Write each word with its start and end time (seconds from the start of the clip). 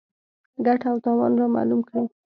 ګټه 0.65 0.87
او 0.91 0.97
تاوان 1.05 1.33
رامعلوم 1.39 1.81
کړي. 1.89 2.03